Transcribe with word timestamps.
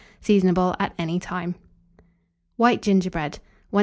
Seasonable 0.19 0.75
at 0.79 0.95
any 0.97 1.19
time. 1.19 1.53
WHITE 2.55 2.81
GINGERBREAD. 2.81 3.33
1762. 3.69 3.77